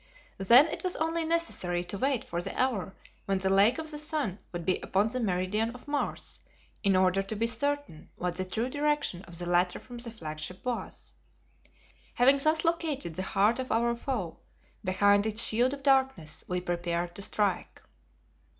[0.39, 2.95] Then it was only necessary to wait for the hour
[3.27, 6.41] when the Lake of the Sun would be upon the meridian of Mars
[6.81, 10.65] in order to be certain what the true direction of the latter from the flagship
[10.65, 11.13] was.
[12.15, 14.39] Having thus located the heart of our foe
[14.83, 17.83] behind its shield of darkness, we prepared to strike.